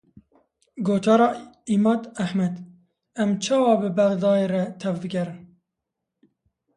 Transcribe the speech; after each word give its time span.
Gotara 0.85 1.25
Îmad 1.73 2.01
Ehmed: 2.23 2.55
Em 3.23 3.31
çawa 3.43 3.73
bi 3.81 3.89
Bexdayê 3.97 4.47
re 4.51 4.63
tevbigerin? 4.79 5.39